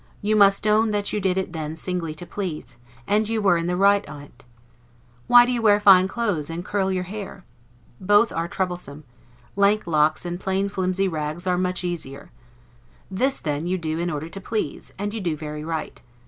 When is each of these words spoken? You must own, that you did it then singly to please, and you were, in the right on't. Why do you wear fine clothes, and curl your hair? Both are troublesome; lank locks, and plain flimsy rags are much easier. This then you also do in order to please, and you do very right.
You 0.23 0.35
must 0.35 0.65
own, 0.65 0.89
that 0.89 1.13
you 1.13 1.19
did 1.21 1.37
it 1.37 1.53
then 1.53 1.75
singly 1.75 2.15
to 2.15 2.25
please, 2.25 2.77
and 3.05 3.29
you 3.29 3.39
were, 3.39 3.55
in 3.55 3.67
the 3.67 3.75
right 3.75 4.03
on't. 4.09 4.43
Why 5.27 5.45
do 5.45 5.51
you 5.51 5.61
wear 5.61 5.79
fine 5.79 6.07
clothes, 6.07 6.49
and 6.49 6.65
curl 6.65 6.91
your 6.91 7.03
hair? 7.03 7.45
Both 7.99 8.31
are 8.31 8.47
troublesome; 8.47 9.03
lank 9.55 9.85
locks, 9.85 10.25
and 10.25 10.39
plain 10.39 10.69
flimsy 10.69 11.07
rags 11.07 11.45
are 11.45 11.55
much 11.55 11.83
easier. 11.83 12.31
This 13.11 13.37
then 13.39 13.67
you 13.67 13.75
also 13.77 13.81
do 13.81 13.99
in 13.99 14.09
order 14.09 14.27
to 14.27 14.41
please, 14.41 14.91
and 14.97 15.13
you 15.13 15.21
do 15.21 15.37
very 15.37 15.63
right. 15.63 16.01